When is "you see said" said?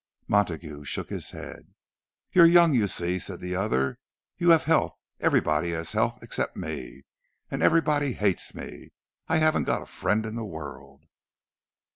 2.73-3.39